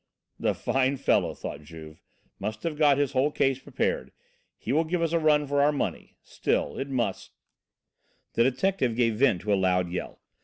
[0.39, 2.01] "The fine fellow," thought Juve,
[2.39, 4.11] "must have got his whole case prepared
[4.57, 7.33] he will give us a run for our money; still it must"
[8.33, 10.19] The detective gave vent to a loud yell.